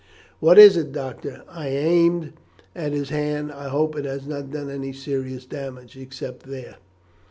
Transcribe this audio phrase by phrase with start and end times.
[0.39, 1.43] "What is it, doctor?
[1.47, 2.33] I aimed
[2.75, 3.51] at his hand.
[3.51, 6.77] I hope it has not done any serious damage, except there."